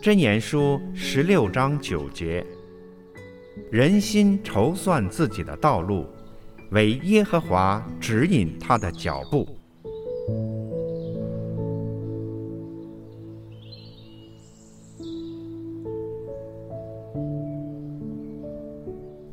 [0.00, 2.46] 箴言书十六章九节：
[3.68, 6.06] 人心筹算自己的道路，
[6.70, 9.48] 唯耶和华指引他的脚步。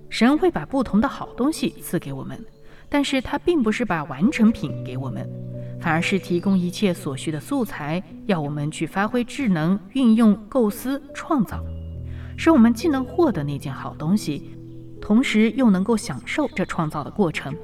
[0.10, 2.44] 神会把不同的好东西赐给我们，
[2.90, 5.30] 但是他并不是把完成品给我们，
[5.86, 11.64] 反而是提供一切所需的素材，要我们去发挥智能、运用、构思、创造，
[12.36, 14.50] 使我们既能获得那件好东西，
[15.00, 17.56] 同时又能够享受这创造的过程。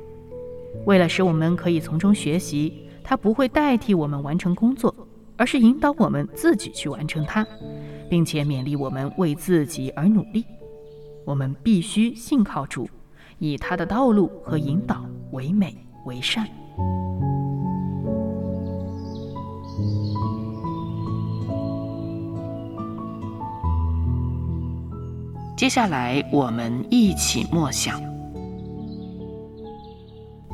[0.86, 4.96] 为了使我们可以从中学习，它不会代替我们完成工作，
[5.36, 7.44] 而是引导我们自己去完成它，
[8.08, 10.46] 并且勉励我们为自己而努力。
[11.26, 12.88] 我们必须信靠主，
[13.40, 16.48] 以他的道路和引导为美为善。
[25.62, 28.02] 接下来，我们一起默想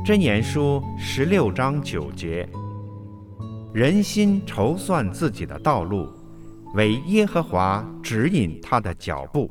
[0.04, 2.46] 箴言书十六章九节：
[3.72, 6.06] 人心筹算自己的道路，
[6.74, 9.50] 为耶和华指引他的脚步。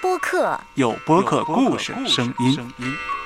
[0.00, 3.17] 播客，有播客故事声音。